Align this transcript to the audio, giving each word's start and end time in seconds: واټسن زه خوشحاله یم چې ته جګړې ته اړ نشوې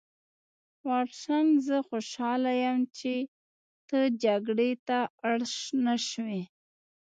واټسن 0.87 1.45
زه 1.67 1.77
خوشحاله 1.89 2.51
یم 2.63 2.79
چې 2.97 3.13
ته 3.89 3.99
جګړې 4.23 4.71
ته 4.87 4.97
اړ 5.27 5.37
نشوې 5.85 6.41